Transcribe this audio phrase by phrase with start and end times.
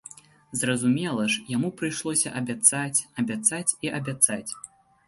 [0.61, 4.47] Зразумела ж, яму прыйшлося абяцаць, абяцаць і абяцаць.